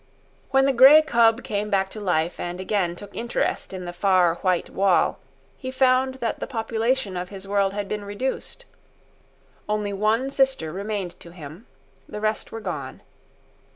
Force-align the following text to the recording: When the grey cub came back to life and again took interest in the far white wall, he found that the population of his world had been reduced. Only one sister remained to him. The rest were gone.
When 0.49 0.65
the 0.65 0.73
grey 0.73 1.03
cub 1.03 1.43
came 1.43 1.69
back 1.69 1.91
to 1.91 1.99
life 2.01 2.39
and 2.39 2.59
again 2.59 2.95
took 2.95 3.15
interest 3.15 3.71
in 3.71 3.85
the 3.85 3.93
far 3.93 4.33
white 4.37 4.67
wall, 4.67 5.19
he 5.57 5.69
found 5.69 6.15
that 6.15 6.39
the 6.39 6.47
population 6.47 7.15
of 7.15 7.29
his 7.29 7.47
world 7.47 7.73
had 7.73 7.87
been 7.87 8.03
reduced. 8.03 8.65
Only 9.69 9.93
one 9.93 10.31
sister 10.31 10.71
remained 10.71 11.19
to 11.19 11.29
him. 11.33 11.67
The 12.09 12.19
rest 12.19 12.51
were 12.51 12.61
gone. 12.61 13.03